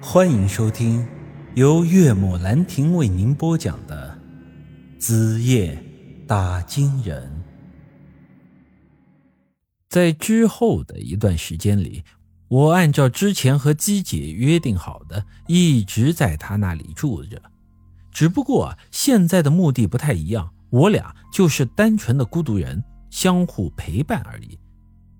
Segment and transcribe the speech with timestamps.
[0.00, 1.06] 欢迎收听
[1.54, 4.18] 由岳母兰亭为您播讲的
[5.00, 5.82] 《子夜
[6.26, 7.22] 打金人》。
[9.88, 12.04] 在之后的一段时间里，
[12.48, 17.40] 我按照之前和姬姐约定好的，一直在她那里住着。
[18.12, 24.58] 只不过现在的目的不太一样，我俩就是单纯的孤独人，相互陪伴而已。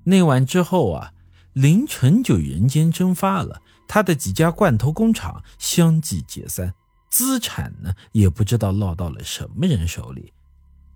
[0.05, 1.13] 那晚之后啊，
[1.57, 3.63] 凌晨就人间蒸发了。
[3.89, 6.75] 他的几家罐头工厂相继解散，
[7.09, 10.35] 资产呢也不知道落到了什么人手里。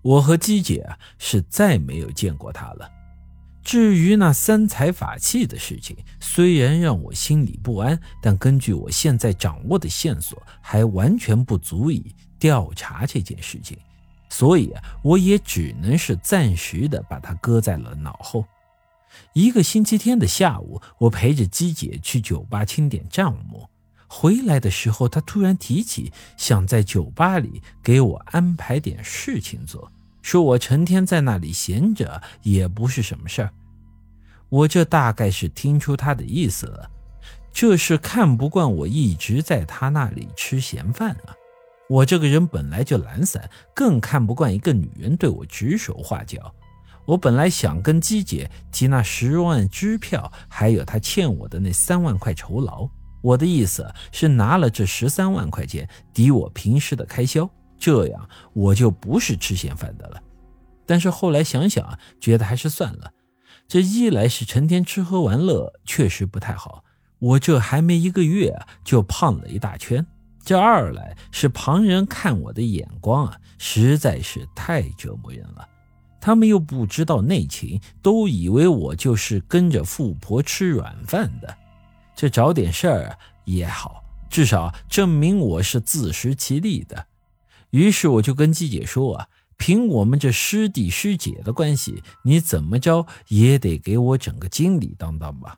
[0.02, 2.91] 我和姬姐啊是再没有见过他了。
[3.62, 13.79] 至于那三才法器的事情，虽然让我心里不安，但根据我现在掌握的线索，还完全不足以调查这件事情，
[14.29, 18.45] 所以啊，我也只能是暂时的把它搁在了脑后。
[19.33, 23.69] 一个星期天的下午，我陪着姬姐去酒吧清点账目。
[24.07, 33.52] 回来的时候，她突然提起想在酒吧里给我安排点事情做，说我成天在那里闲着也不是什么事儿。
[34.49, 36.91] 我这大概是听出她的意思了，
[37.52, 41.37] 这是看不惯我一直在她那里吃闲饭啊。
[41.89, 46.52] 我这个人本来就懒散，更看不惯一个女人对我指手画脚。
[47.06, 52.88] 我本来想跟姬姐提那十万支票，还有她欠我的那三万块酬劳。
[53.23, 60.23] 我的意思是拿了这十三万块钱抵我平时的开销，这样我就不是吃闲饭的了。
[60.87, 63.12] 但是后来想想，觉得还是算了。
[63.68, 66.82] 这一来是成天吃喝玩乐，确实不太好。
[67.19, 70.04] 我这还没一个月就胖了一大圈。
[70.43, 75.69] 这二来是旁人看我的眼光啊，实在是太折磨人了。
[76.21, 81.56] 他们又不知道内情，都以为我就是跟着富婆吃软饭的。
[82.15, 87.06] 这找点事儿也好，至少证明我是自食其力的。
[87.71, 95.56] 于是我就跟姬姐说啊，凭我们这师弟师姐的关系，你怎么着也得给我整个经理当当吧。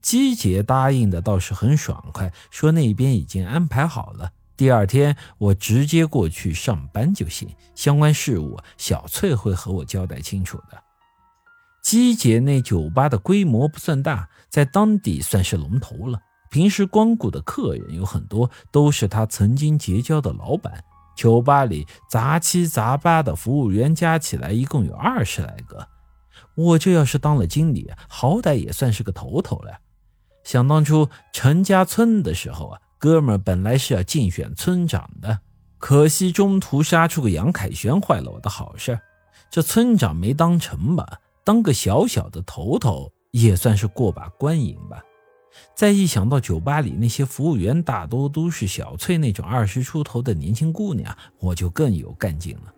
[0.00, 4.32] 姬姐答应的倒是很爽快，说那边已经安排好了。
[4.58, 10.82] 第二天我直接过去上班就行，相关事务小翠会和我交代清楚的。
[11.80, 16.18] 姬姐那酒吧的规模不算大，在当地算是龙头了。
[16.50, 20.82] 平时光顾的客人有很多，都是她曾经结交的老板。
[21.14, 25.86] 酒吧里杂七杂八的服务员加起来一共有二十来个。
[26.56, 29.78] 我这要是当了经理，好歹也算是个头头了。
[30.42, 32.80] 想当初陈家村的时候啊。
[32.98, 35.38] 哥们本来是要竞选村长的，
[35.78, 38.98] 可惜中途杀出个杨凯旋，坏了我的好事。
[39.48, 45.00] 这村长没当成吧，当个小小的头头也算是过把关瘾吧。
[45.74, 52.74] 再一想到酒吧里那些服务员大多都是小翠那种二十出头的年轻姑娘，我就更有干劲了。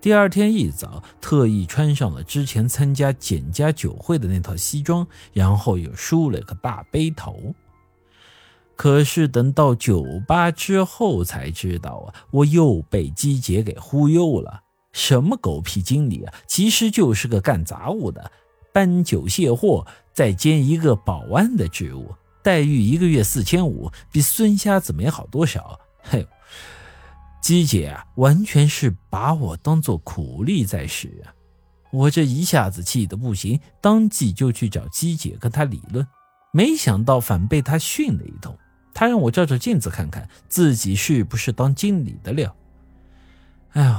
[0.00, 7.54] 第二天一早，特意穿上了之前参加简家酒会的那套西装，然后又梳了个大背头。
[8.76, 14.62] 可是等到酒吧之后才知道啊，我又被姬姐给忽悠了。
[14.92, 18.30] 什么狗屁经理啊，其实就是个干杂物的，
[18.72, 25.80] 搬酒卸货，再兼一个保安的职务，待遇一个月四千五，比孙瞎子没好多少。
[26.00, 26.26] 嘿，
[27.42, 31.34] 姬姐啊，完全是把我当做苦力在使啊！
[31.90, 36.06] 我这一下子气得不行，当即就去找姬姐跟她理论，
[36.52, 38.56] 没想到反被她训了一通。
[38.94, 42.56] 他让我照照镜子看看自己是不是当经理的料。
[43.72, 43.96] 哎呦，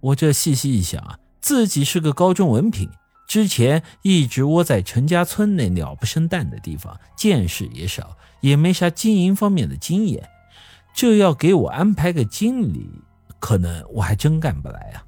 [0.00, 2.90] 我这细细一想啊，自己是个高中文凭，
[3.26, 10.28] 之前一直窝在陈家村那鸟不生蛋的地方，见识也少，也没啥经营方面的经验。
[10.94, 12.90] 这要给我安排个经理，
[13.38, 15.04] 可能我还真干不来啊。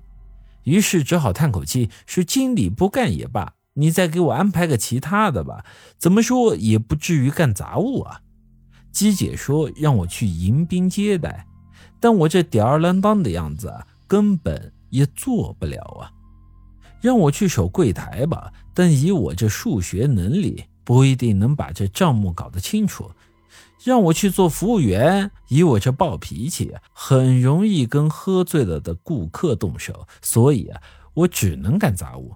[0.62, 5.64] 于是只好叹口气，说：“经理不干也罢，你再给我安排个其他的吧。
[5.98, 8.20] 怎么说也不至于干杂物啊。”
[8.92, 11.47] 姬姐说让我去迎宾接待，
[11.98, 13.72] 但我这吊儿郎当的样子
[14.07, 16.13] 根本也做不了啊。
[17.01, 23.10] 让我去守柜台吧，但以我这数学能力，不一定能把这账目搞得清楚。
[23.83, 30.83] 让我去做服务员，以我这暴脾气，很容易跟喝醉了的顾客动手，所以啊，
[31.15, 32.34] 我只能干杂物。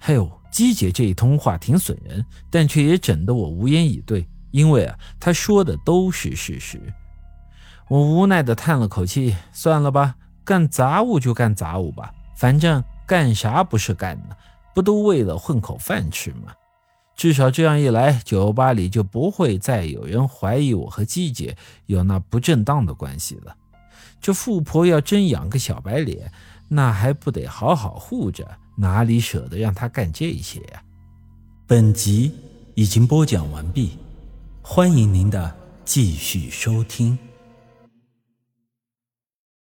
[0.00, 4.26] 还有姬姐这一通话挺损人，但却也整得我无言以对。
[4.50, 6.80] 因为啊，他说的都是事实，
[7.88, 14.36] 我无奈的叹了口气，算了吧，干杂物就干杂物吧，反正干啥不是干呢？
[14.74, 16.52] 不都为了混口饭吃吗？
[17.16, 21.56] 至少这样一来，酒吧里就不会再有人怀疑我和姬姐
[21.86, 23.56] 有那不正当的关系了。
[24.20, 26.30] 这富婆要真养个小白脸，
[26.68, 28.48] 那还不得好好护着？
[28.76, 30.80] 哪里舍得让她干这些呀？
[31.66, 32.32] 本集
[32.76, 33.98] 已经播讲完毕，
[34.70, 35.54] 欢迎您的
[35.86, 37.18] 继续收听。